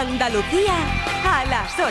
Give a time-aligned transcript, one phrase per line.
[0.00, 0.72] Andalucía
[1.26, 1.86] a las 8.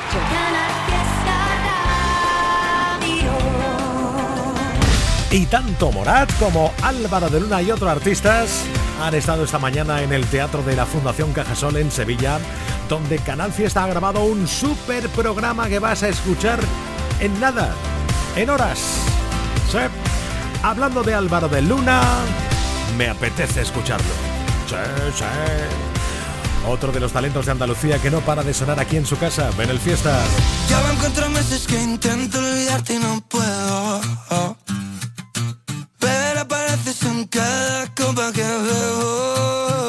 [5.30, 8.66] Y tanto Morat como Álvaro de Luna y otros artistas
[9.00, 12.40] han estado esta mañana en el Teatro de la Fundación Cajasol en Sevilla,
[12.90, 16.60] donde Canal Fiesta ha grabado un super programa que vas a escuchar
[17.20, 17.76] en nada,
[18.36, 19.04] en horas.
[19.72, 19.78] Sí.
[20.64, 22.02] Hablando de Álvaro de Luna,
[22.98, 24.16] me apetece escucharlo.
[24.68, 24.78] Sí,
[25.14, 25.99] sí.
[26.68, 29.50] Otro de los talentos de Andalucía que no para de sonar aquí en su casa.
[29.58, 30.22] Ven el fiesta.
[30.70, 34.02] Ya van cuatro meses que intento olvidarte y no puedo.
[36.00, 39.89] Pero apareces en cada copa que bebo.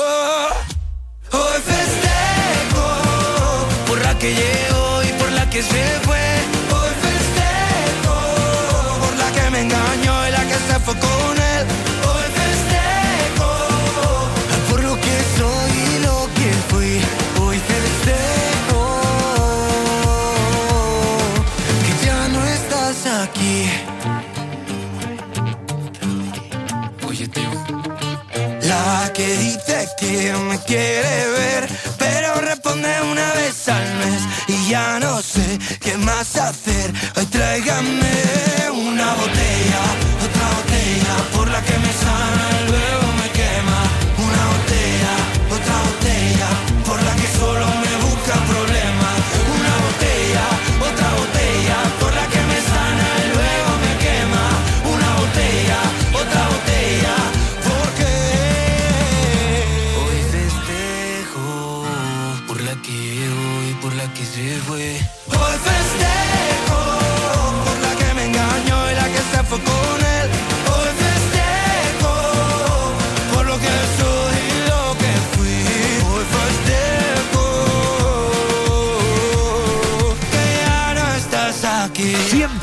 [30.11, 35.95] Que me quiere ver, pero responde una vez al mes y ya no sé qué
[35.97, 36.91] más hacer.
[37.15, 38.40] Hoy tráigame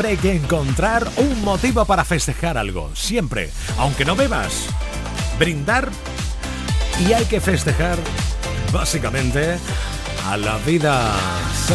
[0.08, 2.88] Hay que encontrar un motivo para festejar algo.
[2.94, 3.50] Siempre.
[3.76, 4.68] Aunque no bebas.
[5.38, 5.90] Brindar.
[7.06, 7.98] Y hay que festejar,
[8.72, 9.58] básicamente,
[10.26, 11.12] a la vida.
[11.66, 11.74] Sí.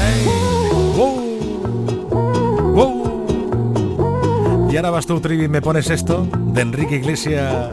[0.95, 1.21] Wow.
[2.73, 4.67] Wow.
[4.71, 7.69] Y ahora vas tú, Trivi, me pones esto de Enrique Iglesias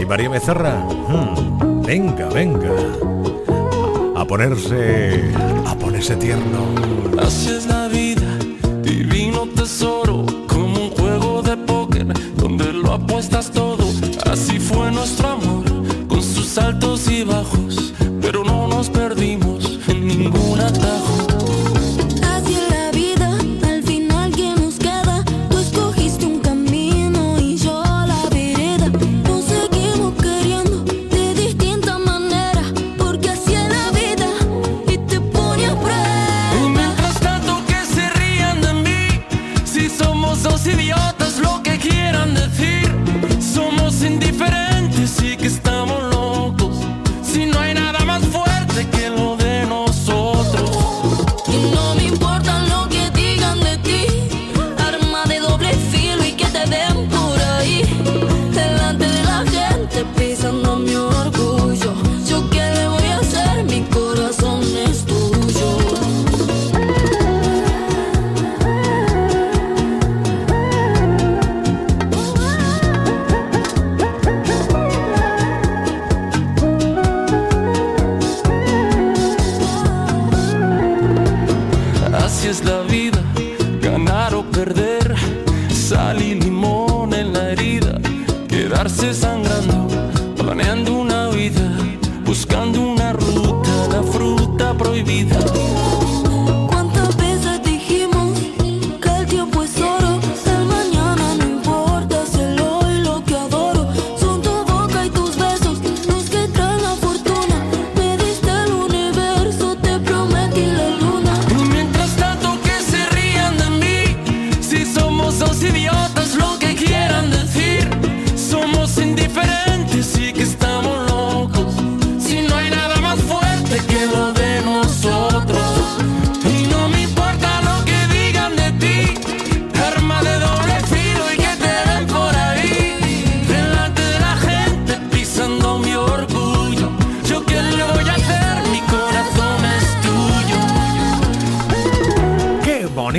[0.00, 0.80] y María Becerra.
[0.80, 1.82] Hmm.
[1.82, 2.72] Venga, venga.
[4.16, 5.30] A ponerse.
[5.64, 6.74] A ponerse tierno.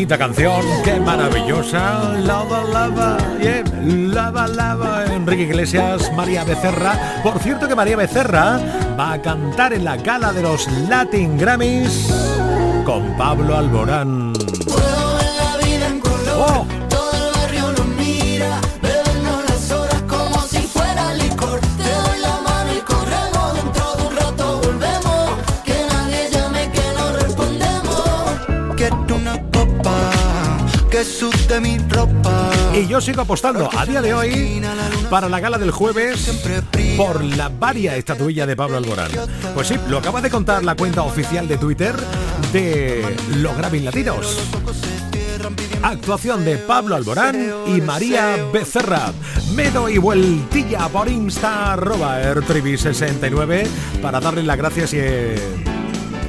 [0.07, 2.13] Bonita canción, qué maravillosa.
[2.19, 5.06] Lava, lava, yeah, lava, lava.
[5.13, 7.21] Enrique Iglesias, María Becerra.
[7.21, 8.57] Por cierto que María Becerra
[8.98, 12.07] va a cantar en la gala de los Latin Grammys
[12.86, 14.46] con Pablo Alborán.
[31.62, 32.50] Mi ropa.
[32.74, 34.62] Y yo sigo apostando a día de hoy
[35.09, 36.45] para la gala del jueves
[36.98, 39.12] por la varia estatuilla de Pablo Alborán.
[39.54, 41.95] Pues sí, lo acaba de contar la cuenta oficial de Twitter
[42.54, 44.38] de los Grammy Latinos.
[45.81, 49.13] Actuación de Pablo Alborán y María Becerra.
[49.54, 53.68] Me doy vueltilla por Insta, arroba 69
[54.01, 55.00] para darle las gracias y...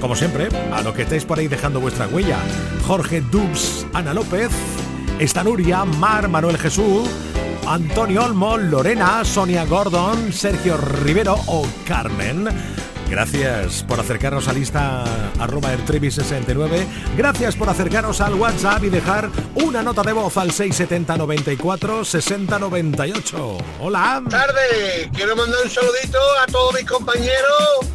[0.00, 2.38] como siempre, a los que estáis por ahí dejando vuestra huella.
[2.86, 4.50] Jorge Dubs, Ana López,
[5.18, 7.08] está Nuria, Mar, Manuel Jesús,
[7.66, 12.48] Antonio Olmo, Lorena, Sonia Gordon, Sergio Rivero o Carmen.
[13.08, 15.02] Gracias por acercarnos a lista
[15.38, 16.86] arroba 69
[17.16, 22.58] Gracias por acercaros al WhatsApp y dejar una nota de voz al 670 94 60
[22.58, 23.58] 98.
[23.80, 24.22] Hola.
[24.28, 25.10] Tarde.
[25.14, 27.86] Quiero mandar un saludito a todos mis compañeros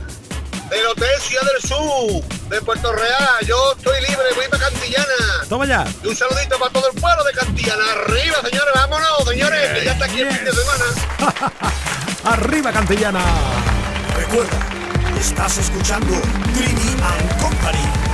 [0.74, 3.46] del Hotel Ciudad del Sur, de Puerto Real.
[3.46, 5.46] Yo estoy libre, voy para Cantillana.
[5.48, 5.86] Toma ya.
[6.04, 7.84] Y un saludito para todo el pueblo de Cantillana.
[7.92, 11.52] Arriba, señores, vámonos, señores, que ya está aquí el fin de semana.
[12.26, 13.22] Arriba, Cantillana.
[14.16, 14.58] Recuerda,
[15.20, 16.20] estás escuchando
[16.54, 18.14] Trini and Company.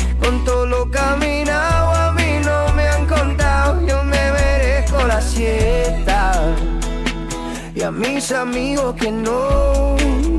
[0.45, 6.55] todo lo caminado a mí no me han contado, yo me merezco la siesta.
[7.75, 9.95] Y a mis amigos que no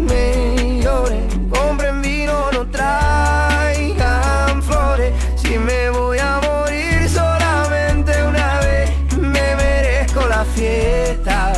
[0.08, 5.12] me lloren, compren vino, no traigan flores.
[5.36, 11.53] Si me voy a morir solamente una vez, me merezco la fiesta.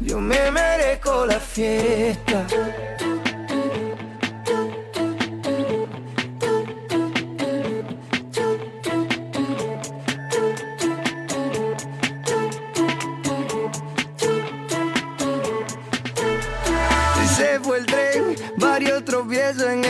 [0.00, 2.46] Yo me merezco la fiesta.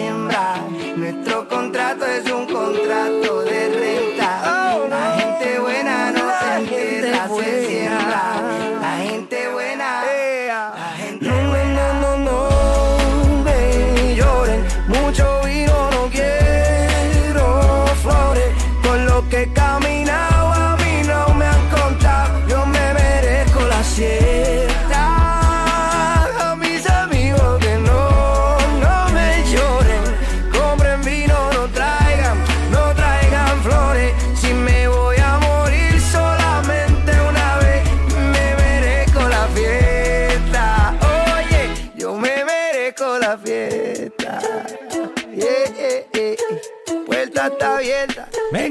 [0.00, 0.56] siembra.
[0.96, 4.86] Nuestro contrato es un contrato de renta.
[4.88, 7.79] La gente buena no se entierra, se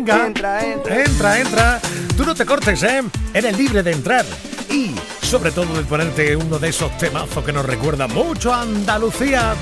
[0.10, 0.28] Venga.
[0.28, 1.04] Entra, entra.
[1.04, 1.82] Entra, entra.
[2.18, 3.04] Tú no te cortes, ¿eh?
[3.34, 4.26] Eres libre de entrar.
[4.70, 9.54] Y sobre todo de ponerte uno de esos temazos que nos recuerda mucho a Andalucía.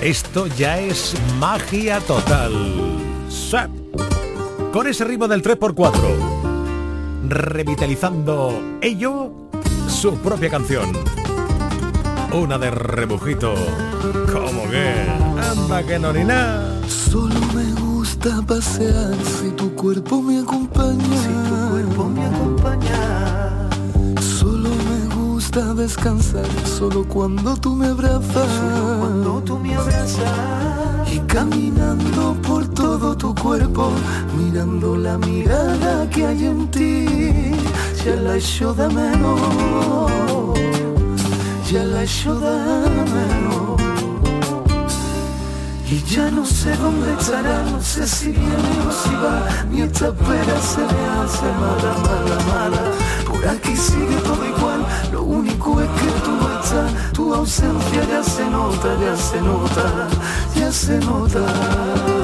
[0.00, 2.52] Esto ya es magia total.
[3.28, 3.56] Sí.
[4.72, 5.92] Con ese ritmo del 3x4.
[7.28, 9.32] Revitalizando ello
[9.88, 10.92] su propia canción.
[12.32, 13.54] Una de rebujito.
[14.32, 14.92] ¿Cómo que?
[15.50, 16.80] Anda que no ni nada.
[16.88, 17.45] Solo
[18.26, 21.16] gusta pasear si tu cuerpo me acompaña.
[21.22, 23.68] Si tu cuerpo me acompaña.
[24.20, 28.32] Solo me gusta descansar solo cuando tú me abrazas.
[28.32, 31.12] Solo cuando tú me abrazas.
[31.12, 33.92] Y caminando por todo tu cuerpo,
[34.36, 37.06] mirando la mirada que hay en ti,
[38.04, 39.40] ya la echo de menos.
[41.70, 43.45] Ya la echo de menos.
[45.88, 50.12] Y ya no sé dónde estará, no sé si viene o si va, mi esta
[50.60, 52.82] se me hace mala, mala, mala.
[53.24, 58.22] Por aquí sigue todo igual, lo único es que tú no estás, tu ausencia ya
[58.24, 60.08] se nota, ya se nota,
[60.56, 62.15] ya se nota.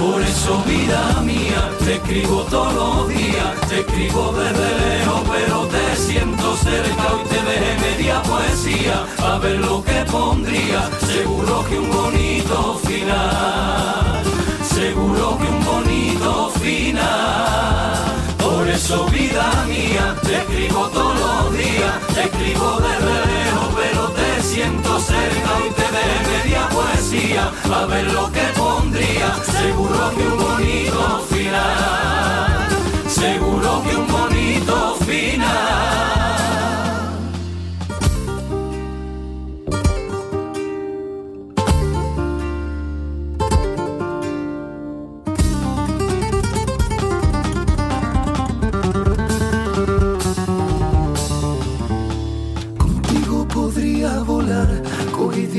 [0.00, 5.96] Por eso vida mía, te escribo todos los días, te escribo desde lejos, pero te
[5.96, 7.06] siento cerca.
[7.22, 14.22] Y te dejé media poesía, a ver lo que pondría, seguro que un bonito final,
[14.62, 17.94] seguro que un bonito final.
[18.38, 24.09] Por eso vida mía, te escribo todos los días, te escribo desde lejos, pero
[24.50, 30.38] siento cerca y te dejé media poesía, a ver lo que pondría, seguro que un
[30.38, 32.68] bonito final,
[33.06, 36.19] seguro que un bonito final.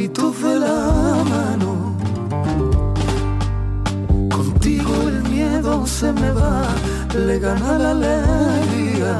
[0.07, 1.95] De la mano.
[4.35, 6.63] Contigo el miedo se me va,
[7.15, 9.15] le gana la alegría.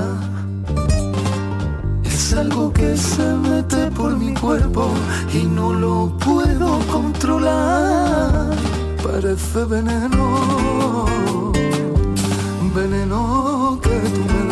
[2.03, 4.89] Es algo que se mete por mi cuerpo
[5.31, 8.49] y no lo puedo controlar.
[9.03, 11.05] Parece veneno,
[12.73, 14.50] veneno que tú me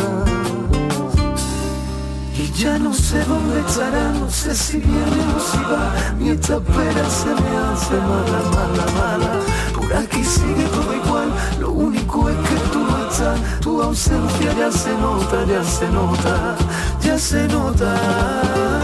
[2.60, 6.14] ya no sé dónde estará, no sé si viene o si va.
[6.18, 9.40] Mi esta espera se me hace mala, mala, mala.
[9.74, 13.60] Por aquí sigue todo igual, lo único es que tú no estás.
[13.60, 16.56] Tu ausencia ya se nota, ya se nota,
[17.02, 18.79] ya se nota.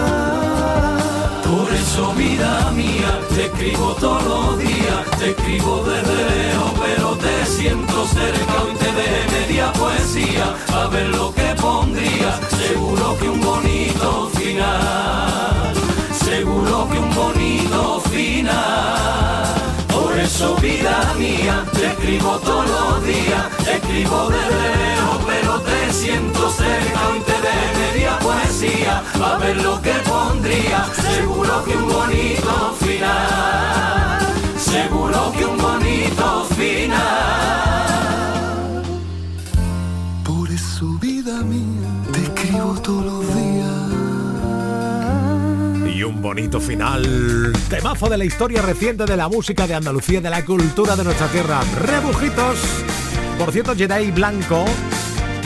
[1.51, 7.47] Por eso vida mía, te escribo todos los días, te escribo desde lejos, pero te
[7.47, 8.55] siento cerca.
[8.73, 15.73] Y te dejé media poesía, a ver lo que pondría, seguro que un bonito final,
[16.13, 19.55] seguro que un bonito final.
[19.89, 26.51] Por eso vida mía, te escribo todos los días, escribo desde lejos, pero te siento
[26.51, 32.75] cerca y te dejé media poesía, a ver lo que pondría, seguro que un bonito
[32.79, 34.21] final,
[34.57, 37.03] seguro que un bonito final.
[40.23, 43.86] Por eso, vida mía, te escribo todos los días.
[45.97, 47.55] Y un bonito final.
[47.71, 51.27] Temazo de la historia reciente de la música de Andalucía, de la cultura de nuestra
[51.29, 51.63] tierra.
[51.81, 52.59] Rebujitos.
[53.39, 54.67] Por cierto, Jedi Blanco,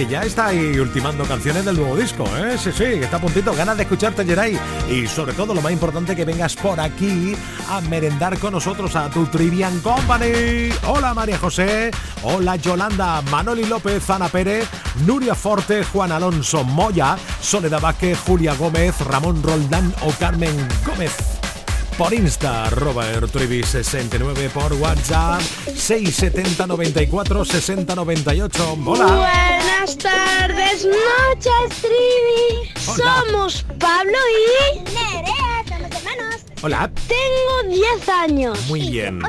[0.00, 2.57] que ya está ahí ultimando canciones del nuevo disco, ¿eh?
[2.57, 3.52] Sí, sí, está a puntito.
[3.52, 4.59] Ganas de escucharte, Jedi.
[4.90, 7.37] Y sobre todo, lo más importante, que vengas por aquí
[7.69, 10.71] a merendar con nosotros a tu Trivian Company.
[10.87, 11.90] Hola, María José.
[12.23, 13.21] Hola, Yolanda.
[13.30, 14.66] Manoli López, Ana Pérez,
[15.04, 21.39] Nuria Forte, Juan Alonso Moya, Soledad Vázquez, Julia Gómez, Ramón Roldán o Carmen Gómez
[22.00, 28.78] por Insta, arroba ertrivi69 por WhatsApp 670 94 60 98.
[28.87, 29.04] Hola.
[29.04, 32.73] Buenas tardes, noches, Trivi.
[32.97, 36.37] Somos Pablo y Nerea, somos hermanos.
[36.62, 36.90] Hola.
[37.07, 39.21] Tengo 10 años Muy bien.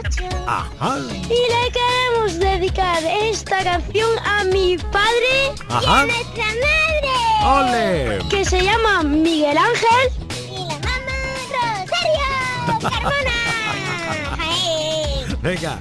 [0.47, 0.97] Ajá.
[1.25, 6.05] y le queremos dedicar esta canción a mi padre Ajá.
[6.05, 8.29] nuestra madre, ¡Ole!
[8.29, 10.20] que se llama Miguel Ángel.
[15.41, 15.79] Venga.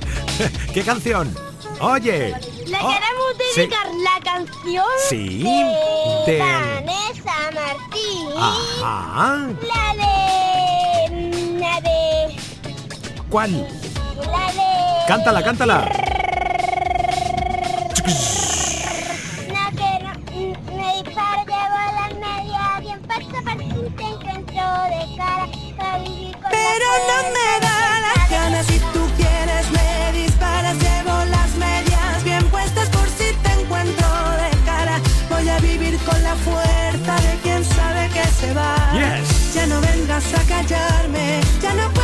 [0.72, 1.34] ¿Qué canción?
[1.80, 2.34] Oye.
[2.66, 3.60] Le Oh, queremos sí.
[3.62, 8.28] dedicar la canción Sí, de, de- Vanessa Martín.
[8.38, 9.48] Ajá.
[9.66, 11.58] La de.
[11.58, 12.36] La de.
[13.28, 13.66] ¿Cuál?
[14.16, 15.06] La de.
[15.08, 15.90] Cántala, cántala.
[26.70, 32.22] Pero la no me da las ganas si tú quieres me disparas llevo las medias
[32.22, 34.08] bien puestas por si te encuentro
[34.42, 35.00] de cara.
[35.28, 38.74] Voy a vivir con la fuerza de quien sabe que se va.
[38.94, 39.54] Yes.
[39.54, 41.99] ya no vengas a callarme ya no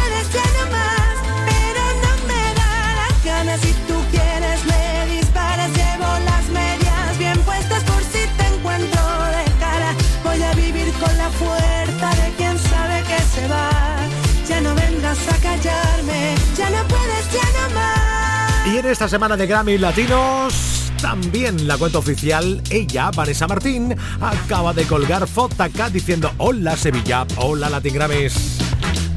[18.85, 25.27] esta semana de Grammy Latinos, también la cuenta oficial, ella, Vanessa Martín, acaba de colgar
[25.27, 28.59] foto acá diciendo Hola Sevilla, hola Latin Grammys.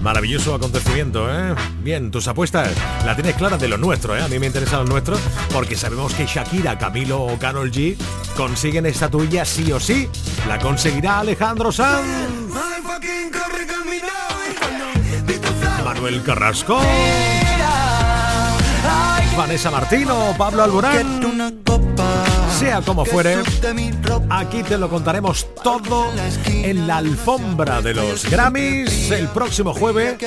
[0.01, 1.55] Maravilloso acontecimiento, ¿eh?
[1.83, 2.69] Bien, tus apuestas
[3.05, 4.21] la tienes clara de lo nuestro, ¿eh?
[4.21, 5.17] A mí me interesa lo nuestro
[5.51, 7.97] porque sabemos que Shakira, Camilo o Carol G
[8.37, 10.07] consiguen esta tuya sí o sí.
[10.47, 12.07] La conseguirá Alejandro Sanz,
[15.84, 16.79] Manuel Carrasco,
[19.39, 21.21] Vanessa Martín o Pablo Alborán.
[22.60, 23.38] Sea como fuere,
[24.30, 26.08] aquí te lo contaremos todo
[26.45, 30.17] en la alfombra de los Grammys el próximo jueves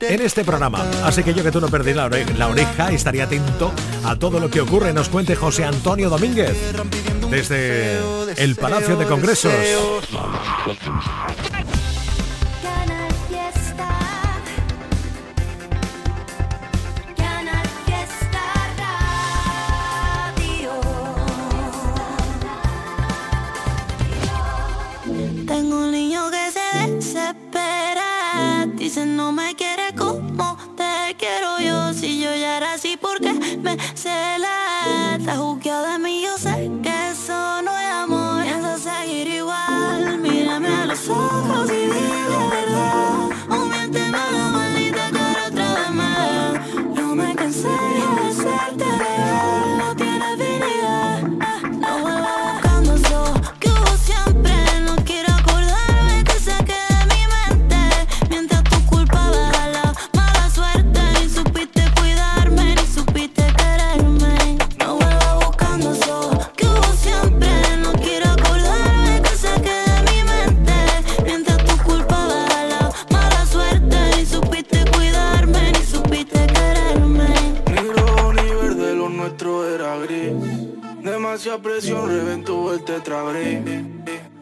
[0.00, 0.84] en este programa.
[1.04, 3.72] Así que yo que tú no perdí la oreja, la oreja estaría atento
[4.04, 4.92] a todo lo que ocurre.
[4.92, 6.54] Nos cuente José Antonio Domínguez
[7.30, 7.98] desde
[8.36, 9.54] el Palacio de Congresos.
[28.90, 28.90] Desespera.
[28.90, 31.94] Dice no me quiere como te quiero yo.
[31.94, 35.16] Si yo ya era así, porque me cela?
[35.18, 38.42] Está juzgado de mí, yo sé que eso no es amor.
[38.42, 40.18] Pienso seguir igual.
[40.18, 42.29] Mírame a los ojos y dime
[83.02, 83.62] tetrabric.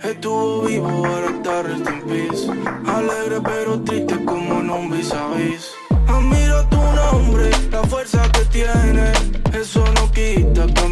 [0.02, 2.88] Estuvo vivo, ahora está rest in.
[2.88, 5.70] Alegre pero triste como en un vis a vis.
[6.06, 9.12] Admiro tu nombre, la fuerza que tiene.
[9.52, 10.87] Eso no quita que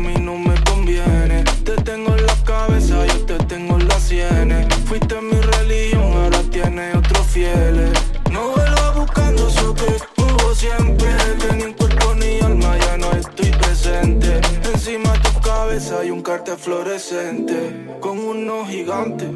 [16.46, 17.98] cartel fluorescente.
[18.00, 19.28] Con unos gigantes,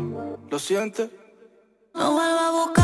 [0.49, 1.11] ¿lo sientes?
[1.95, 2.80] No vuelvas buscando eso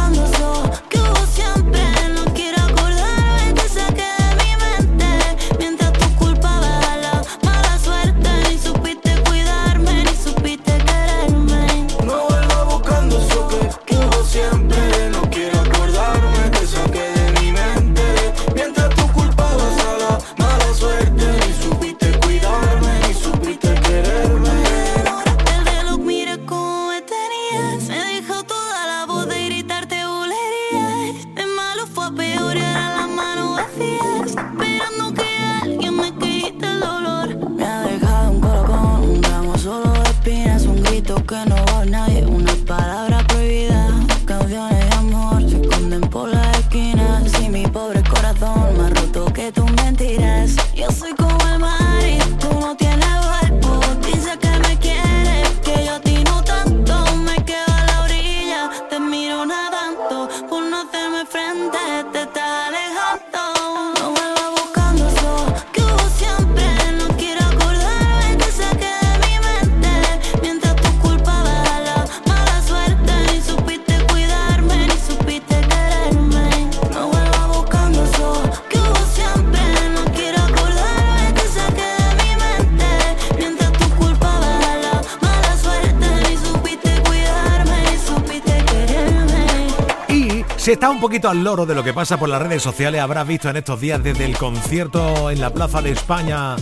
[90.66, 93.24] Si está un poquito al loro de lo que pasa por las redes sociales, habrás
[93.24, 96.56] visto en estos días desde el concierto en la Plaza de España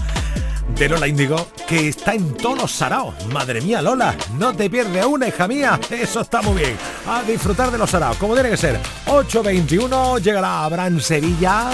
[0.76, 3.14] de Lola Índigo, que está en todos los saraos.
[3.32, 5.80] Madre mía, Lola, no te pierdes una, hija mía.
[5.88, 6.76] Eso está muy bien.
[7.08, 8.78] A disfrutar de los saraos, como tiene que ser.
[9.06, 11.70] 8.21, llegará Abraham Sevilla.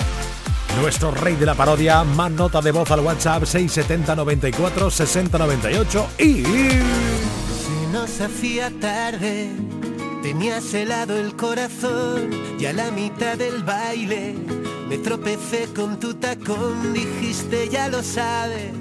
[0.81, 6.07] Nuestro rey de la parodia, más nota de voz al WhatsApp 670 94 60 98
[6.21, 6.45] y...
[6.45, 9.51] Si nos hacía tarde,
[10.23, 14.35] tenías helado el corazón y a la mitad del baile.
[14.89, 18.73] Me tropecé con tu tacón, dijiste ya lo sabes,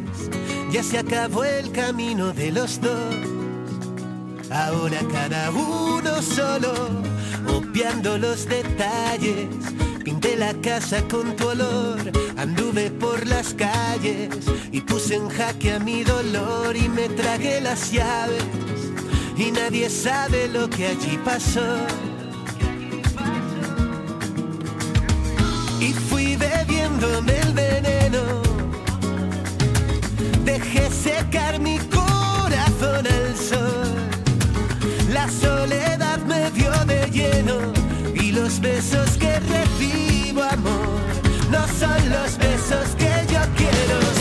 [0.72, 3.16] ya se acabó el camino de los dos.
[4.50, 6.74] Ahora cada uno solo,
[7.48, 9.48] obviando los detalles.
[10.04, 12.00] Pinté la casa con tu olor,
[12.38, 14.30] anduve por las calles
[14.72, 18.44] y puse en jaque a mi dolor y me tragué las llaves
[19.40, 21.78] y nadie sabe lo que allí pasó.
[25.80, 28.42] Y fui bebiéndome el veneno,
[30.44, 33.96] dejé secar mi corazón al sol,
[35.14, 37.58] la soledad me dio de lleno
[38.14, 41.00] y los besos que recibo amor
[41.50, 44.19] no son los besos que yo quiero.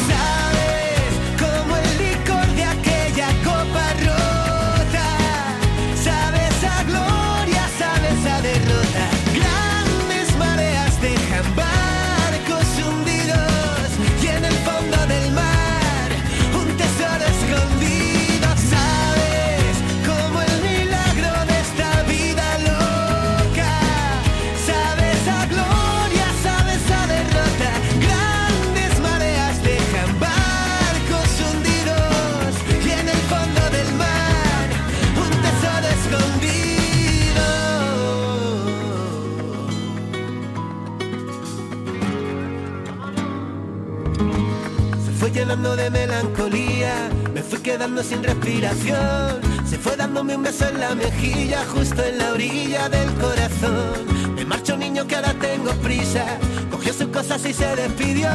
[48.69, 54.35] Se fue dándome un beso en la mejilla, justo en la orilla del corazón.
[54.35, 56.25] Me marcho niño que ahora tengo prisa,
[56.71, 58.29] cogió sus cosas y se despidió.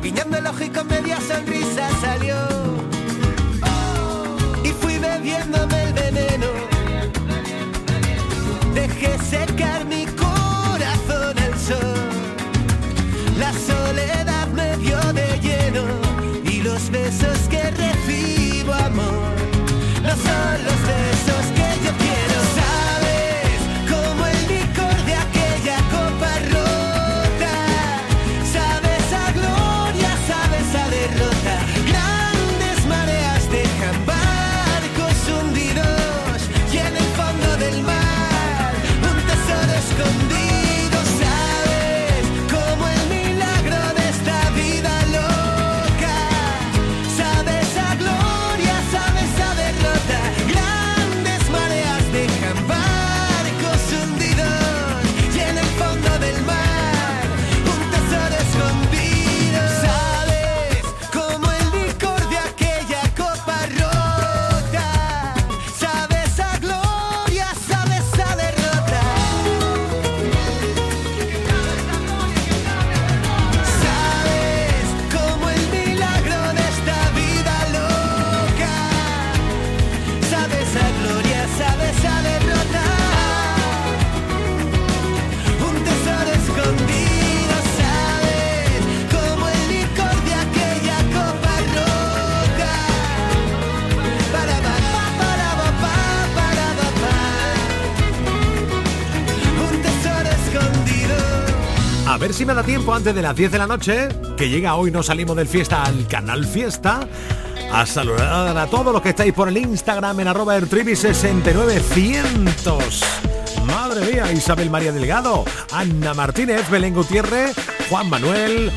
[0.00, 2.36] Guiñando el ojo y con media sonrisa salió.
[4.62, 6.46] Y fui bebiéndome el veneno.
[8.72, 10.05] Dejé secar mi
[102.46, 105.02] si me da tiempo antes de las 10 de la noche, que llega hoy no
[105.02, 107.00] salimos del fiesta al canal Fiesta,
[107.72, 113.02] a saludar a todos los que estáis por el Instagram en arroba ertribi69100.
[113.66, 117.56] Madre mía, Isabel María Delgado, Ana Martínez, Belén Gutiérrez,
[117.90, 118.70] Juan Manuel,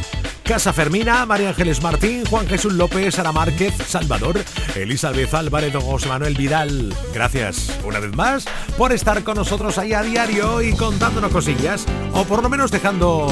[0.49, 4.43] Casa Fermina, María Ángeles Martín, Juan Jesús López, Sara Márquez, Salvador,
[4.75, 6.91] Elizabeth Álvarez, don José Manuel Vidal.
[7.13, 12.25] Gracias una vez más por estar con nosotros ahí a diario y contándonos cosillas, o
[12.25, 13.27] por lo menos dejando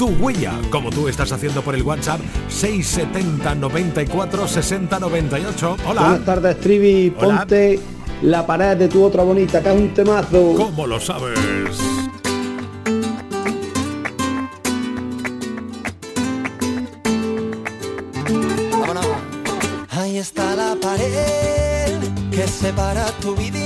[0.00, 5.76] tu huella, como tú estás haciendo por el WhatsApp 670 94 60 98.
[5.86, 6.00] Hola.
[6.00, 7.14] Buenas tardes, Trivi.
[7.18, 7.40] Hola.
[7.40, 7.78] Ponte
[8.22, 10.54] la pared de tu otra bonita, que es un temazo.
[10.56, 11.38] ¿Cómo lo sabes?
[19.90, 21.98] Ahí está la pared
[22.30, 23.59] que se separa tu vida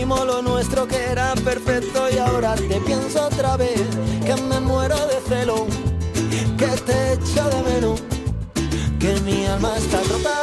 [0.00, 3.82] Perdimos lo nuestro que era perfecto y ahora te pienso otra vez.
[4.24, 5.66] Que me muero de celo,
[6.56, 8.02] que te echo de menos,
[8.98, 10.36] que mi alma está rota.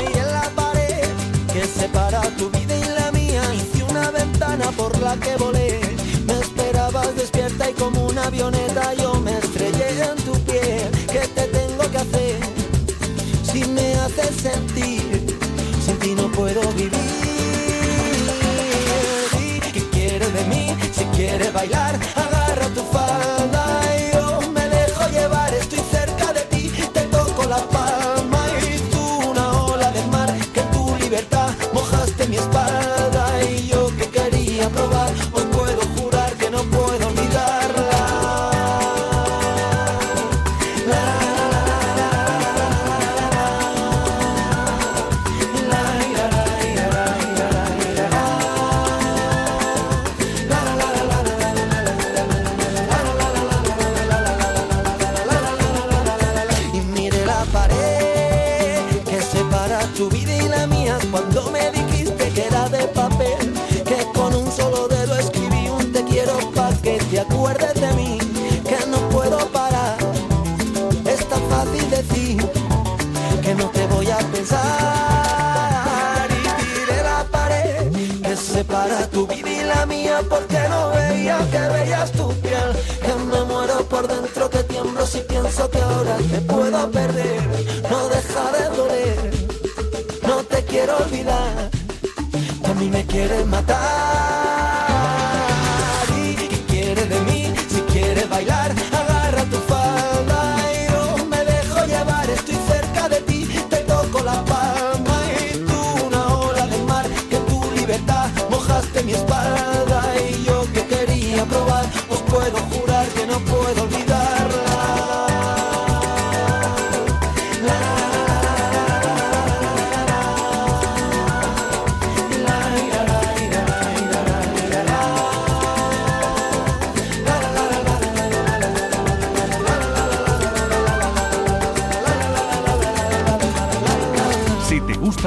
[0.00, 1.10] Y en la pared
[1.52, 5.78] que separa tu vida y la mía, hice una ventana por la que volé.
[6.26, 8.87] Me esperabas despierta y como una avioneta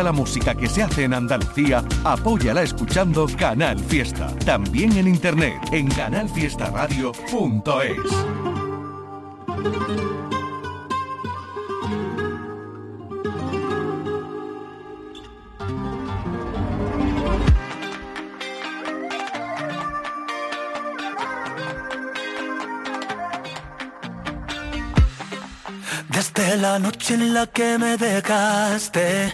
[0.03, 4.33] la música que se hace en Andalucía, apóyala escuchando Canal Fiesta.
[4.45, 7.97] También en internet en canalfiestaradio.es.
[26.09, 29.33] Desde la noche en la que me dejaste,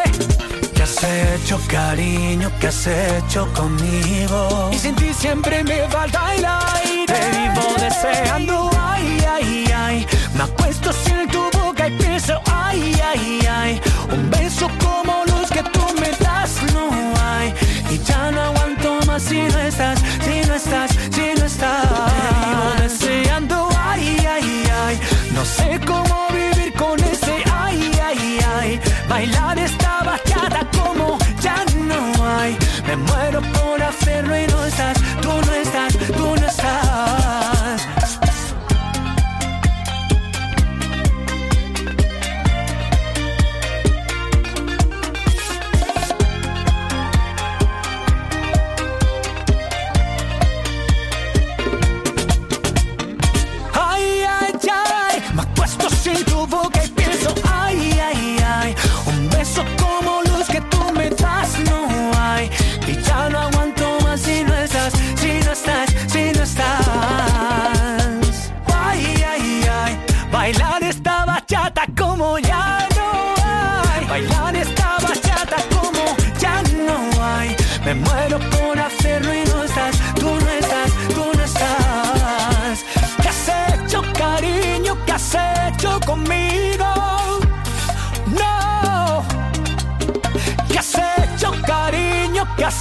[0.81, 2.51] ¿Qué has hecho, cariño?
[2.59, 4.71] ¿Qué has hecho conmigo?
[4.73, 7.05] Y sin ti siempre me falta el aire.
[7.05, 10.07] Te vivo deseando, ay, ay, ay.
[10.33, 13.81] Me acuesto sin tu boca y pienso, ay, ay, ay.
[14.11, 14.67] Un beso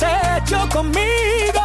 [0.03, 1.63] hecho conmigo?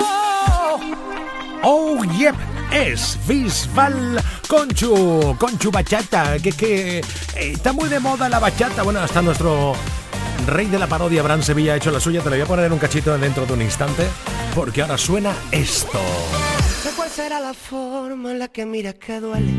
[1.63, 2.35] Oh, yep,
[2.71, 7.03] es Bisbal Conchu, Conchu Bachata, que, que eh,
[7.35, 8.83] está muy de moda la bachata.
[8.83, 9.73] Bueno, hasta nuestro
[10.45, 12.21] rey de la parodia, Bran Sevilla, ha hecho la suya.
[12.21, 14.07] Te lo voy a poner en un cachito dentro de un instante,
[14.53, 15.99] porque ahora suena esto.
[16.95, 19.51] cuál será la forma en la que miras que duele.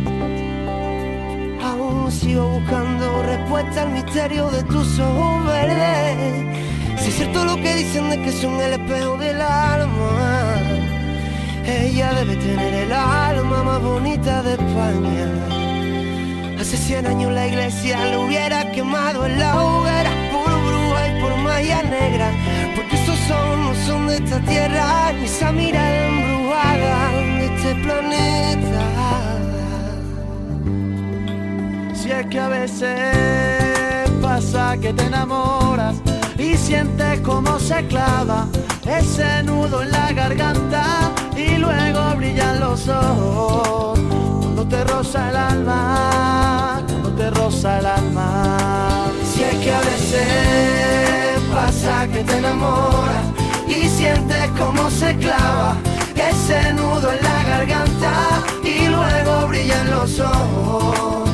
[1.63, 6.76] Aún sigo buscando respuesta al misterio de tus ojos verdes.
[7.07, 10.57] Si es cierto lo que dicen de que son el espejo del alma.
[11.65, 15.29] Ella debe tener el alma más bonita de España.
[16.61, 21.37] Hace 100 años la iglesia lo hubiera quemado en la hoguera por bruja y por
[21.45, 22.33] magia negra.
[22.75, 28.83] Porque esos son no son de esta tierra, ni esa mirada embrujada de este planeta.
[31.95, 36.03] Si es que a veces pasa que te enamoras
[36.39, 38.47] y sientes como se clava
[38.87, 40.85] ese nudo en la garganta
[41.37, 43.99] y luego brillan los ojos
[44.41, 49.07] cuando te roza el alma, cuando te roza el alma.
[49.33, 53.25] Si es que a veces pasa que te enamoras
[53.67, 55.77] y sientes como se clava
[56.15, 58.13] ese nudo en la garganta
[58.63, 61.31] y luego brillan los ojos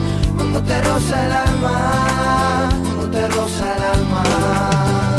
[0.52, 5.12] cuando te roza el alma, cuando te roza el alma.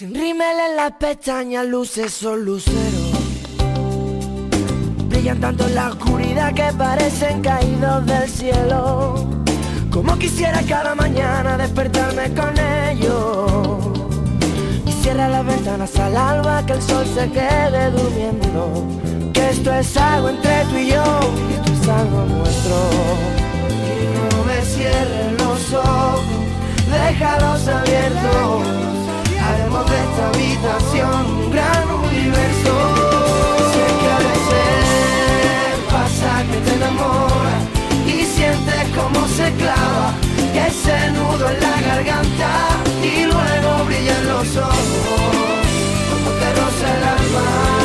[0.00, 3.12] Sin rímel en las pestañas, luces son luceros.
[5.10, 9.28] Brillan tanto en la oscuridad que parecen caídos del cielo.
[9.90, 12.58] Como quisiera cada mañana despertarme con
[12.88, 14.00] ellos.
[14.86, 18.86] Y cierra las ventanas al alba, que el sol se quede durmiendo.
[19.34, 22.76] Que esto es algo entre tú y yo, y esto es algo nuestro.
[23.84, 26.22] Y no me cierres los ojos,
[26.90, 28.89] déjalos abiertos.
[30.28, 32.72] Habitación un gran universo.
[33.72, 34.82] Sé que a veces
[35.90, 37.62] pasa que te enamoras
[38.06, 40.12] y sientes como se clava
[40.54, 42.50] ese nudo en la garganta
[43.02, 45.60] y luego brillan los ojos.
[46.40, 47.79] Te roza el alma,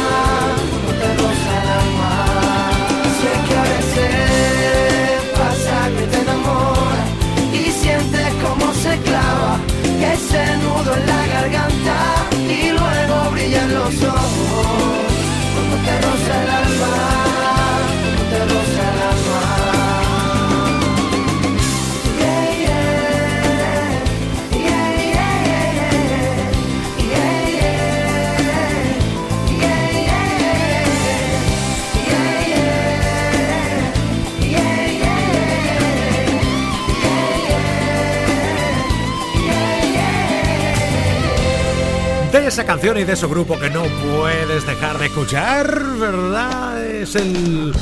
[13.86, 14.68] los ojos
[15.54, 15.92] cuando te
[16.44, 17.25] el
[42.46, 46.80] Esa canción y de su grupo que no puedes dejar de escuchar, ¿verdad?
[46.86, 47.74] Es el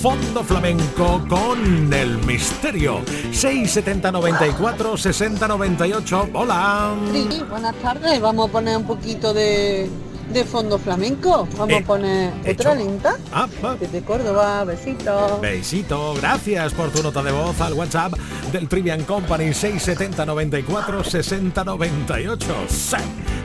[0.00, 3.00] Fondo Flamenco con el misterio.
[3.32, 6.28] 670 94 60 98.
[6.34, 6.94] Hola.
[7.12, 8.20] Sí, buenas tardes.
[8.20, 9.90] Vamos a poner un poquito de,
[10.32, 11.48] de fondo flamenco.
[11.56, 12.62] Vamos Eh, a poner hecho.
[12.62, 13.16] otra lenta.
[13.32, 13.76] Ah, ah.
[13.78, 15.40] Desde Córdoba, besitos.
[15.40, 18.14] Besito, gracias por tu nota de voz al WhatsApp
[18.52, 22.46] del Trivian Company 670 94 60 98.
[22.68, 22.96] Sí,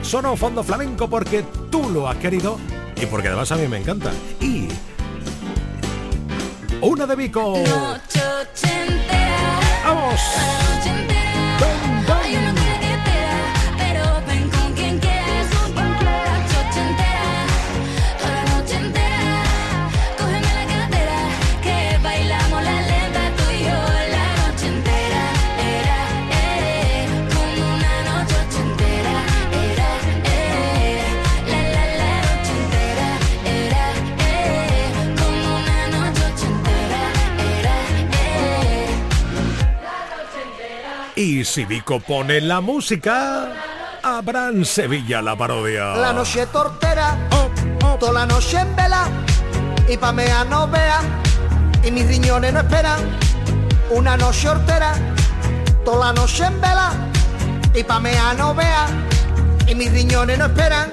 [0.02, 2.58] Sono fondo flamenco porque tú lo has querido
[3.00, 4.10] y porque además a mí me encanta.
[4.40, 4.68] Y
[6.80, 7.54] una de Vico.
[9.84, 10.20] Vamos.
[41.42, 43.48] Y si Vico pone la música,
[44.00, 45.96] habrán Sevilla la parodia.
[45.96, 47.18] La noche tortera,
[47.98, 49.08] toda la noche en vela,
[49.88, 51.04] y pa' mea no vean,
[51.82, 53.00] y mis riñones no esperan,
[53.90, 54.94] una noche hortera,
[55.84, 56.92] toda la noche en vela,
[57.74, 59.08] y pa' mea no vean,
[59.66, 60.92] y mis riñones no esperan,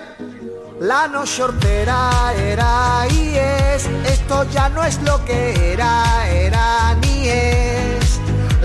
[0.80, 7.28] la noche hortera era y es, esto ya no es lo que era, era ni
[7.28, 7.79] es.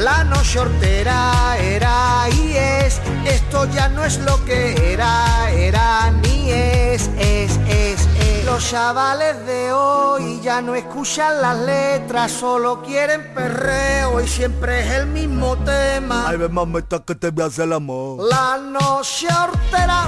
[0.05, 6.51] La noche hortera era y es, esto ya no es lo que era, era ni
[6.51, 8.45] es, es, es, es.
[8.45, 14.93] Los chavales de hoy ya no escuchan las letras, solo quieren perreo y siempre es
[14.93, 16.27] el mismo tema.
[16.29, 18.29] Ay, ven mamita que te voy a hacer el amor.
[18.29, 20.05] La noche hortera,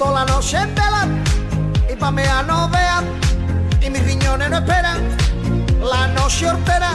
[0.00, 1.06] toda la noche en vela,
[1.92, 3.04] y pa' mea no vean,
[3.80, 5.16] y mis riñones no esperan.
[5.78, 6.90] La noche hortera,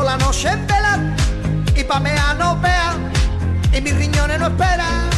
[0.00, 0.98] la noche en vela,
[1.76, 3.12] y pa' mea no vean,
[3.72, 5.10] y mis riñones no esperan.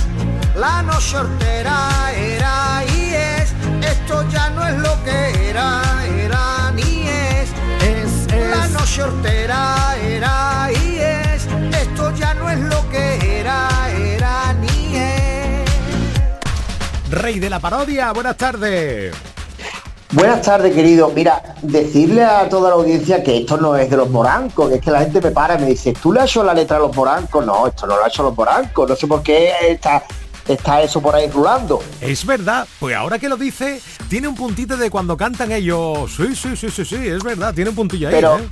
[0.57, 5.81] La noche hortera era y es, esto ya no es lo que era,
[6.19, 7.51] era ni es.
[7.83, 11.47] Es, La noche hortera era y es,
[11.81, 15.71] esto ya no es lo que era, era ni es.
[17.11, 19.15] Rey de la parodia, buenas tardes.
[20.15, 21.11] Buenas tardes, querido.
[21.15, 24.81] Mira, decirle a toda la audiencia que esto no es de los morancos, que es
[24.81, 26.81] que la gente me para y me dice, ¿tú le has hecho la letra a
[26.81, 27.45] los morancos?
[27.45, 28.89] No, esto no lo ha hecho los morancos.
[28.89, 30.05] No sé por qué está,
[30.47, 31.83] está eso por ahí rulando.
[32.01, 36.13] Es verdad, pues ahora que lo dice, tiene un puntito de cuando cantan ellos.
[36.17, 38.15] Sí, sí, sí, sí, sí, es verdad, tiene un puntillo ahí.
[38.15, 38.49] Pero ¿eh?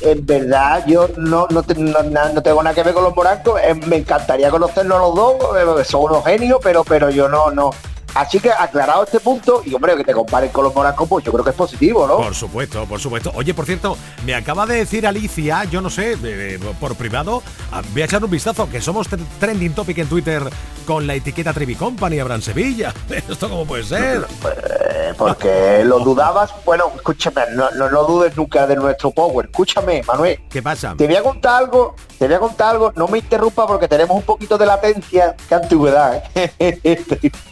[0.00, 2.02] en verdad yo no, no, no-
[2.32, 3.60] no tengo nada que ver con los morancos.
[3.62, 7.70] Eh, me encantaría conocerlos los dos, eh, son unos genios, pero, pero yo no, no.
[8.14, 11.32] Así que aclarado este punto, y hombre, que te comparen con los morancos, pues yo
[11.32, 12.16] creo que es positivo, ¿no?
[12.18, 13.32] Por supuesto, por supuesto.
[13.34, 13.96] Oye, por cierto,
[14.26, 17.42] me acaba de decir Alicia, yo no sé, de- de- por privado,
[17.72, 20.42] ah, voy a echar un vistazo, que somos tr- trending topic en Twitter
[20.86, 22.92] con la etiqueta Trivi Company, Abraham Sevilla.
[23.10, 24.26] ¿Esto cómo puede ser?
[24.44, 26.50] Eh, porque lo dudabas.
[26.64, 29.46] Bueno, escúchame, no, no, no dudes nunca de nuestro power.
[29.46, 30.38] Escúchame, Manuel.
[30.50, 30.94] ¿Qué pasa?
[30.96, 34.16] Te voy a contar algo, te voy a contar algo, no me interrumpa porque tenemos
[34.16, 36.52] un poquito de latencia, que antigüedad, ¿eh?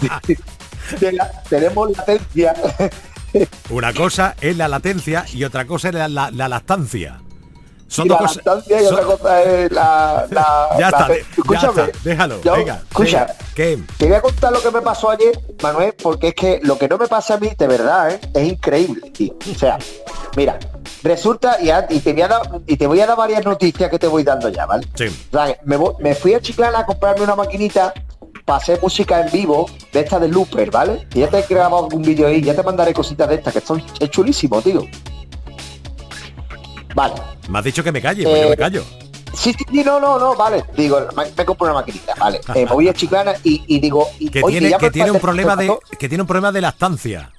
[1.00, 2.54] De la- tenemos latencia.
[3.70, 7.20] Una cosa es la latencia y otra cosa es la, la- la lactancia.
[7.86, 8.36] Son y dos la cosas.
[8.46, 10.26] lactancia y son- otra cosa es la...
[10.30, 12.82] la- Ya está, de- escúchame, ya está, déjalo, yo- venga.
[12.88, 13.78] Escucha, venga, ¿Qué?
[13.98, 16.88] te voy a contar lo que me pasó ayer, Manuel, porque es que lo que
[16.88, 18.20] no me pasa a mí, de verdad, ¿eh?
[18.34, 19.34] es increíble, tío.
[19.54, 19.78] O sea,
[20.36, 20.58] mira,
[21.02, 23.90] resulta, y, a- y te voy a dar, y te voy a dar varias noticias
[23.90, 24.86] que te voy dando ya, ¿vale?
[24.94, 25.06] Sí.
[25.32, 27.92] O sea, me, me fui a Chiclana a comprarme una maquinita
[28.56, 31.06] hacer música en vivo de esta de Looper, ¿vale?
[31.14, 33.60] Y ya te he grabado un vídeo ahí, ya te mandaré cositas de estas, que
[33.60, 34.82] son es chulísimo, tío.
[36.94, 37.14] Vale.
[37.48, 38.84] Me has dicho que me calle, pues yo Eh, me callo.
[39.32, 40.64] Sí, sí, sí, no, no, no, vale.
[40.76, 42.40] Digo, me, me compro una maquinita, vale.
[42.54, 45.20] Eh, me voy a Chiclana y, y digo, y, Que oye, tiene, que tiene un
[45.20, 45.72] problema de.
[45.98, 47.30] Que tiene un problema de lactancia.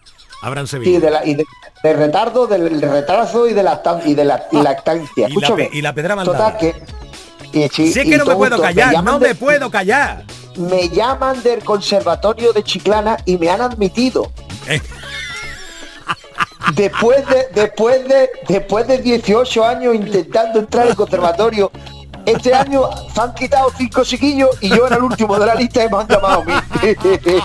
[0.41, 0.91] Abraham Sevilla.
[0.91, 1.45] Sí, de, la, y de,
[1.83, 4.09] de retardo, del retraso y de lactancia.
[4.09, 5.09] Y de la y lactancia.
[5.15, 5.69] Y la Escúchame.
[5.71, 6.57] y la pedra Total, mandada.
[6.57, 6.75] que...
[7.53, 10.23] y sí, Si es y que no me puedo callar, no de- me puedo callar.
[10.55, 14.31] Me llaman del conservatorio de Chiclana y me han admitido.
[14.67, 14.81] Eh.
[16.75, 21.71] Después de, después de, después de 18 años intentando entrar al conservatorio,
[22.25, 22.83] este año
[23.13, 25.97] se han quitado cinco chiquillos y yo era el último de la lista y me
[25.97, 26.53] han llamado a mí.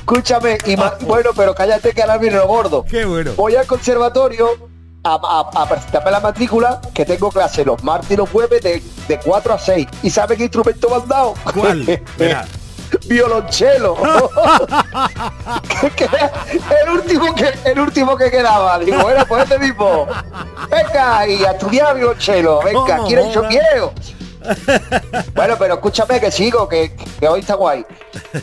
[0.00, 0.74] Escúchame, y
[1.06, 2.84] bueno, pero cállate que ahora viene lo gordo.
[2.84, 3.32] Qué bueno.
[3.36, 4.69] Voy al conservatorio
[5.02, 8.82] a, a- a presentarme la matrícula, que tengo clase los martes y los jueves de,
[9.08, 9.86] de 4 a 6.
[10.02, 11.34] ¿Y sabe qué instrumento me han dado?
[11.54, 11.84] ¿Cuál?
[13.06, 13.96] Violonchelo.
[16.82, 18.78] El último que el último que quedaba.
[18.80, 20.06] Digo, bueno, pues este mismo.
[20.70, 22.60] Venga, y a estudiar violonchelo.
[22.62, 23.48] Venga, ¿Cómo quiero yo mola?
[23.48, 23.92] quiero.
[25.34, 27.84] Bueno, pero escúchame que sigo, que, que hoy está guay.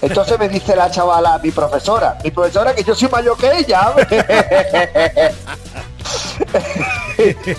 [0.01, 3.93] Entonces me dice la chavala, mi profesora, mi profesora que yo soy mayor que ella.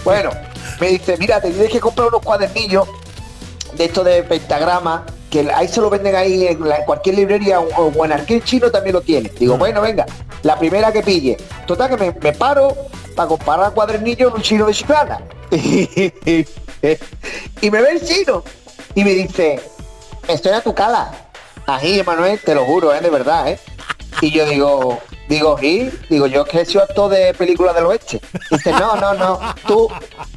[0.05, 0.31] bueno,
[0.81, 2.89] me dice, mira, te tienes que comprar unos cuadernillos
[3.75, 7.61] de esto de pentagrama, que ahí se lo venden ahí en, la- en cualquier librería
[7.61, 9.31] o, o en aquel chino también lo tiene.
[9.39, 10.07] Digo, bueno, venga,
[10.43, 11.37] la primera que pille.
[11.67, 12.75] Total que me, me paro
[13.15, 15.21] para comparar cuadernillos en un chino de Chiclana.
[17.61, 18.45] y me ve el chino
[18.95, 19.61] y me dice,
[20.27, 21.11] estoy a tu cala.
[21.67, 23.01] Ahí, Emanuel, te lo juro, ¿eh?
[23.01, 23.59] de verdad, ¿eh?
[24.21, 25.91] Y yo digo, digo, ¿y?
[26.09, 28.21] Digo, yo es que he sido actor de películas del oeste.
[28.51, 29.89] Dice, no, no, no, tú,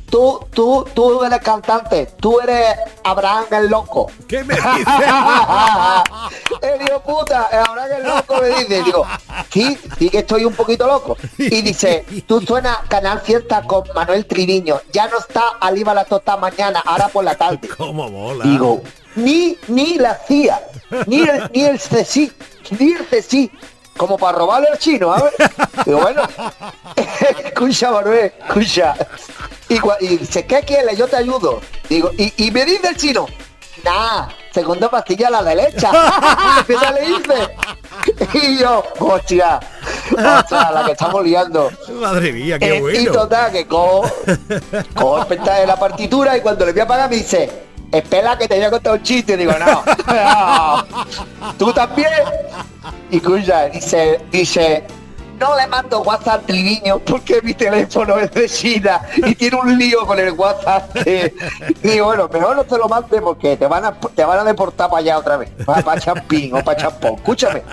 [0.09, 4.11] tú, tú, tú eres cantante, tú eres Abraham el loco.
[4.27, 4.65] ¿Qué me dice?
[6.61, 9.05] el hijo puta, Abraham el loco me dice, digo,
[9.49, 11.17] sí, sí que estoy un poquito loco.
[11.37, 16.37] Y dice, tú suenas Canal Fiesta con Manuel Triviño, ya no está Aliva la Tota
[16.37, 17.67] mañana, ahora por la tarde.
[17.77, 18.43] ¿Cómo mola?
[18.43, 18.81] Digo,
[19.15, 20.61] ni, ni la CIA,
[21.07, 22.31] ni el, ni el CSI,
[22.77, 23.51] ni el CSI
[23.97, 25.33] como para robarle al chino, a ver.
[25.85, 26.23] Digo, bueno,
[27.45, 28.95] escucha, Manuel, escucha.
[29.69, 30.97] Y, y dice, ¿qué quieres?
[30.97, 31.61] Yo te ayudo.
[31.89, 33.25] Digo, y, y me dice el chino,
[33.83, 35.91] nah, segunda pastilla a la derecha.
[36.67, 37.55] ¿Qué tal le dice?
[38.33, 39.59] Y yo, hostia,
[40.11, 41.71] hostia, la que estamos liando.
[41.93, 43.11] Madre mía, qué Eh, Y bueno.
[43.11, 44.09] total, que cojo,
[44.95, 47.49] cojo el de la partitura y cuando le voy a pagar me dice,
[47.91, 49.33] espera que te voy a contar un chiste.
[49.33, 49.83] Y digo, no,
[51.57, 52.09] tú también.
[53.09, 54.85] Y escucha, dice, dice,
[55.39, 60.05] no le mando WhatsApp Triviño porque mi teléfono es de China y tiene un lío
[60.05, 60.93] con el WhatsApp.
[61.03, 61.33] que-
[61.83, 64.89] Y bueno, mejor no te lo mande porque te van a, te van a deportar
[64.89, 67.15] para allá otra vez, para, para Champín o para Champón.
[67.15, 67.63] Escúchame.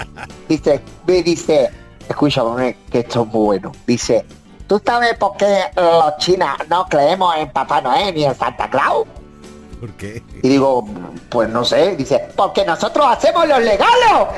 [0.49, 1.71] Dice, me dice,
[2.09, 3.73] escúchame, que esto es muy bueno.
[3.87, 4.25] Dice,
[4.67, 9.07] ¿tú sabes por qué los chinos no creemos en Papá Noel ni en Santa Claus?
[9.81, 10.23] ¿Por qué?
[10.43, 10.85] Y digo,
[11.29, 14.29] pues no sé, dice, porque nosotros hacemos los legalos.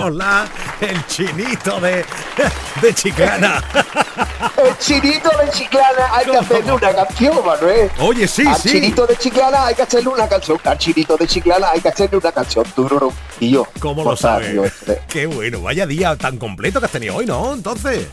[0.00, 0.46] Hola,
[0.80, 2.04] el chinito de,
[2.82, 3.62] de Chiclana.
[4.56, 7.90] El chinito de Chiclana hay que hacerle una canción, Manuel.
[8.00, 8.70] Oye, sí, Al sí.
[8.70, 10.58] chinito de Chiclana hay que hacerle una canción.
[10.64, 12.64] Al chinito de Chiclana hay que hacerle una canción.
[12.74, 13.12] Tururú.
[13.40, 14.54] Y yo, ¿Cómo lo sabes?
[14.56, 17.52] este, Qué bueno, vaya día tan completo que has tenido hoy, ¿no?
[17.54, 18.06] Entonces.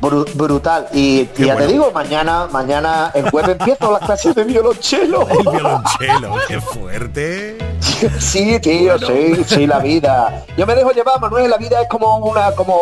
[0.00, 0.86] Bru- brutal.
[0.92, 1.66] Y, y ya bueno.
[1.66, 5.28] te digo, mañana, mañana, el jueves empiezo las clases de violonchelo.
[5.28, 7.58] El violonchelo, qué fuerte.
[8.18, 10.44] Sí, tío, sí, sí, la vida.
[10.58, 12.76] Yo me dejo llevar, Manuel, la vida es como una, como,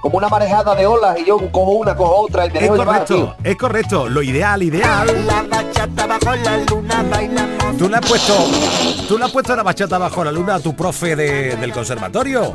[0.00, 2.76] como una marejada de olas y yo cojo una, cojo otra y me Es dejo
[2.76, 3.34] llevar, correcto, tío.
[3.50, 4.08] es correcto.
[4.08, 5.26] Lo ideal, ideal.
[5.26, 7.76] La bachata bajo la luna bailamos.
[7.76, 8.34] Tú le has puesto,
[9.08, 12.52] tú le has puesto la bachata bajo la luna a tu profe de- del conservatorio.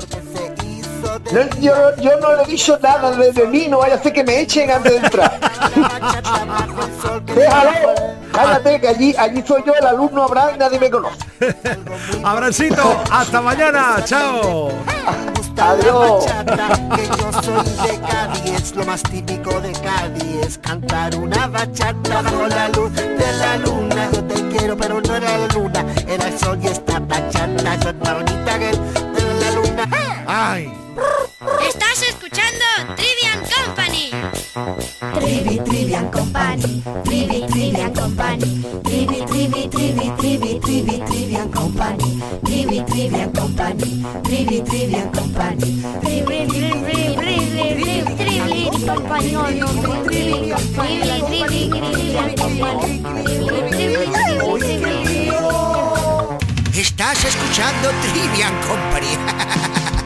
[1.31, 4.13] No, yo, yo no le he dicho nada de, de mí, no vaya a ser
[4.13, 5.39] que me echen antes de entrar.
[7.25, 7.93] Déjalo,
[8.31, 11.17] cállate, que allí, allí soy yo, el alumno Abraham y nadie me conoce.
[12.23, 14.71] Abracito, hasta mañana, chao.
[15.59, 16.25] Adiós.
[16.95, 22.21] que yo soy de Cádiz, es lo más típico de Cádiz, es cantar una bachata
[22.21, 24.07] bajo la luz de la luna.
[24.13, 27.95] Yo te quiero, pero no era la luna, era el sol y esta bachata es
[27.95, 29.06] más bonita que
[30.39, 30.71] Ay.
[31.67, 32.63] Estás escuchando
[32.95, 34.11] Trivian Company.
[35.19, 43.31] Trivi, Trivian Company, Trivi, Trivian Company, Trivi, Trivi, Trivi, Trivi, Trivi, Trivian Company, Trivi, Trivian
[43.31, 49.33] Company, Trivi, Trivian Company, Trivi, Trivi, Trivi, Trivi, Trivi, Company,
[50.05, 54.05] Trivi, Company, Trivi, Trivian Company, Trivi, Trivi,
[54.59, 55.31] Trivi, Trivi.
[56.79, 59.96] Estás escuchando Trivian Company.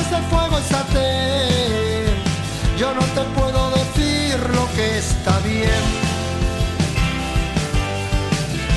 [0.00, 2.14] Noches de fuego satén.
[2.78, 5.82] Yo no te puedo decir lo que está bien.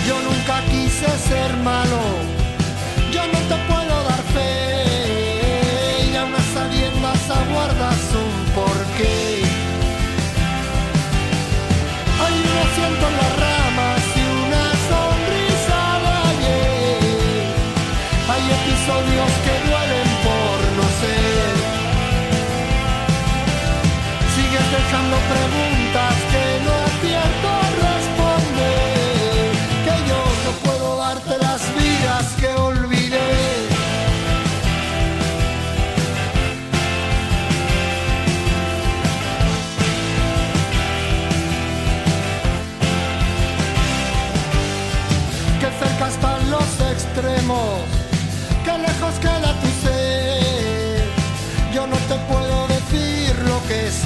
[0.08, 2.00] Yo nunca quise ser malo,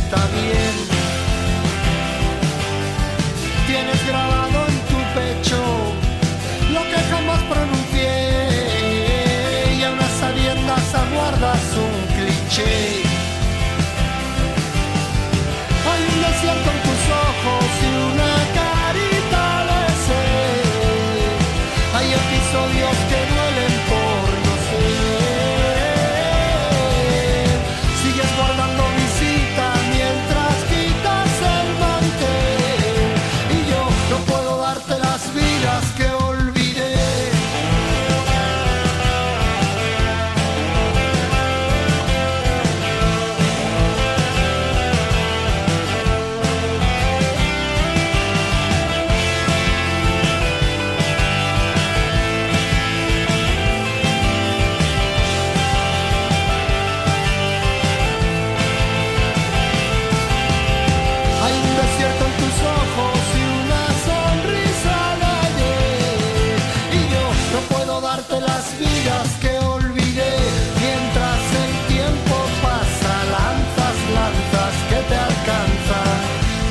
[0.08, 0.76] está bien.
[3.68, 5.62] Tienes grabado en tu pecho
[6.76, 8.14] lo que jamás pronuncié
[9.78, 12.76] y a unas sabiendas aguardas un cliché.
[15.89, 18.26] Hay un desierto en tus ojos y una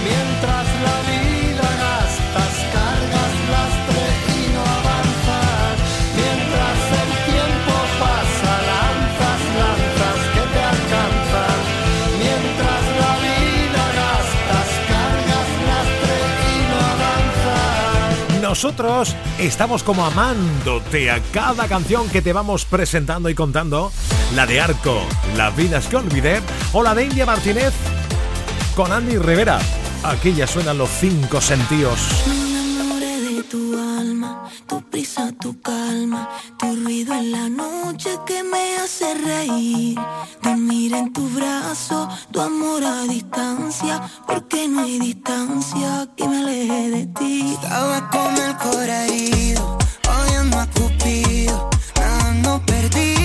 [0.04, 4.02] mientras la vida gastas, cargas lastre
[4.36, 5.76] y no avanzas.
[6.14, 11.58] Mientras el tiempo pasa, lanzas, lanzas que te alcanzan.
[12.20, 16.16] Mientras la vida gastas, cargas lastre
[16.52, 18.42] y no avanzas.
[18.42, 23.92] Nosotros estamos como amándote a cada canción que te vamos presentando y contando.
[24.34, 25.02] La de Arco,
[25.36, 26.40] Las Vidas que Olvidé,
[26.72, 27.72] o la de India Martínez,
[28.76, 29.58] con Andy Rivera.
[30.04, 31.98] Aquí ya suenan los cinco sentidos.
[32.26, 38.76] Me de tu alma, tu prisa, tu calma, tu ruido en la noche que me
[38.76, 39.98] hace reír.
[40.42, 46.90] Dormir en tu brazo, tu amor a distancia, porque no hay distancia que me aleje
[46.90, 47.54] de ti.
[47.54, 49.78] Estaba con el corazón herido,
[50.20, 53.15] oyendo a Cupido, nadando perdido.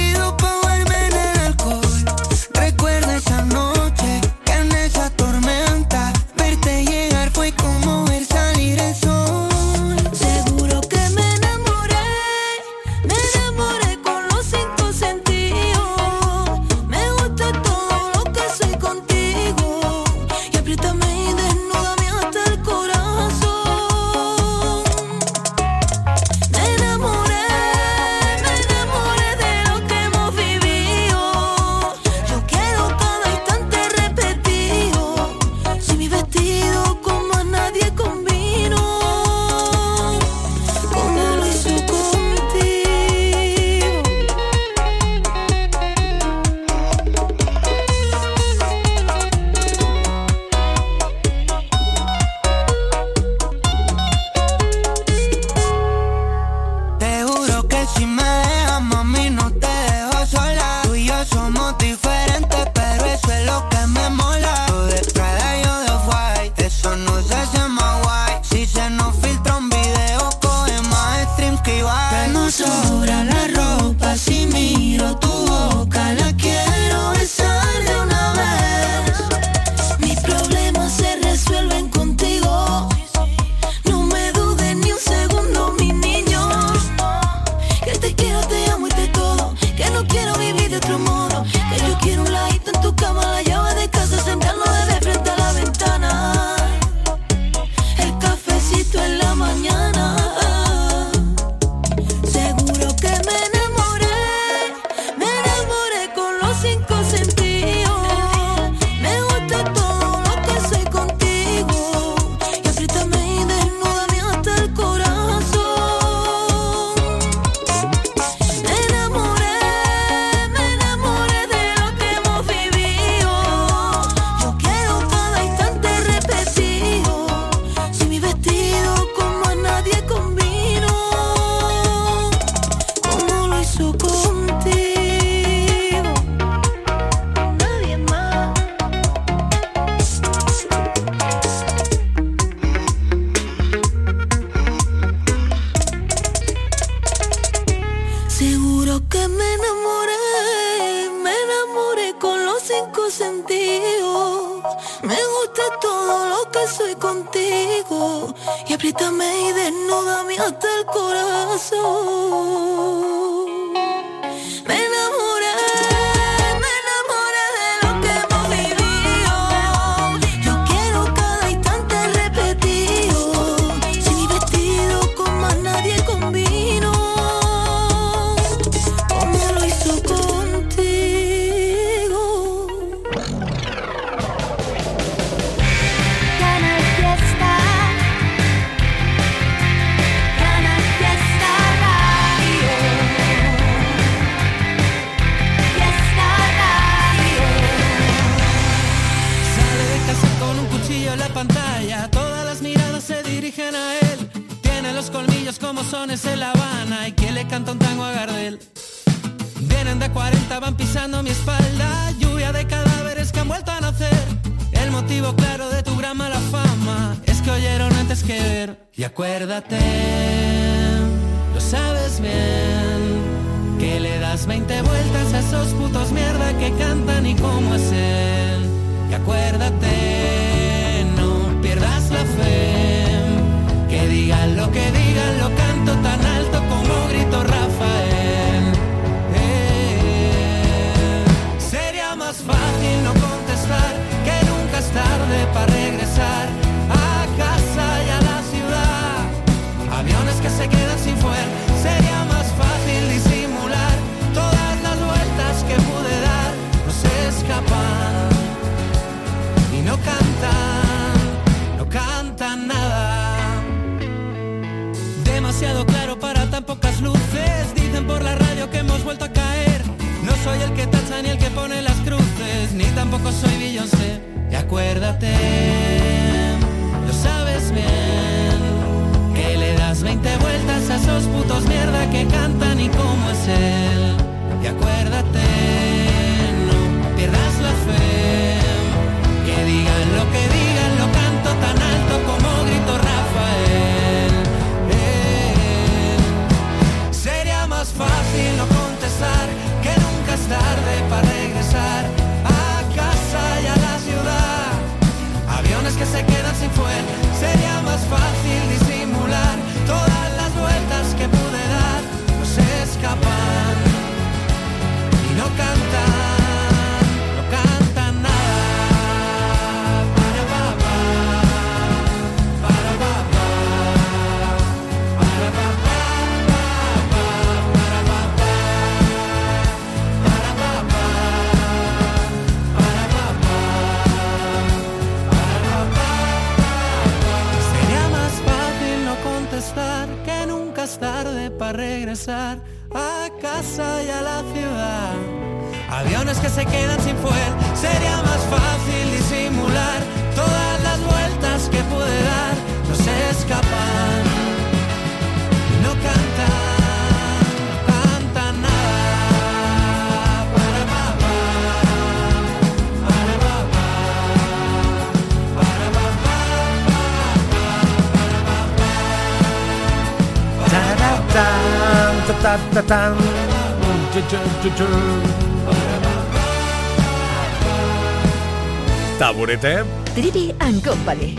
[379.17, 379.85] Taburete.
[380.15, 381.37] Trivi and Company.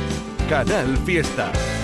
[0.48, 1.81] Canal Fiesta.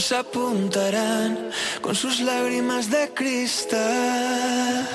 [0.00, 1.50] nos apuntarán
[1.82, 4.88] con sus lágrimas de cristal.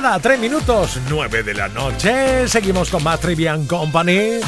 [0.00, 2.48] nada, tres minutos, nueve de la noche.
[2.48, 4.40] Seguimos con más Trivian Company,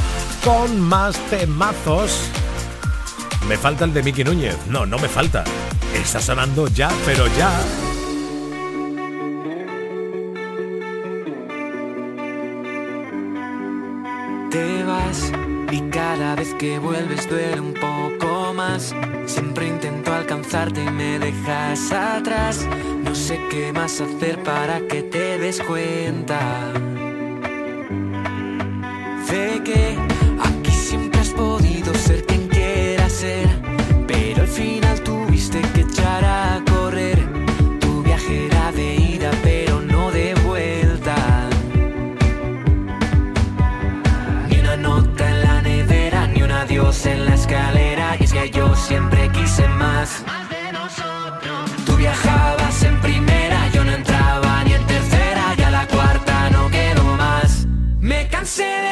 [0.43, 2.31] con más temazos.
[3.47, 4.57] Me falta el de Mickey Núñez.
[4.71, 5.45] No, no me falta.
[5.95, 7.51] Está sonando ya, pero ya.
[14.51, 15.31] Te vas
[15.71, 18.95] y cada vez que vuelves duele un poco más.
[19.27, 22.67] Siempre intento alcanzarte y me dejas atrás.
[23.15, 26.41] No sé qué más hacer para que te des cuenta
[29.31, 29.97] de que
[30.43, 33.47] aquí siempre has podido ser quien quieras ser,
[34.09, 37.25] pero al final tuviste que echar a correr
[37.79, 41.15] tu viajera de ida, pero no de vuelta.
[44.51, 48.51] Ni una nota en la nevera, ni un adiós en la escalera, y es que
[48.51, 50.25] yo siempre quise más.
[58.57, 58.84] Me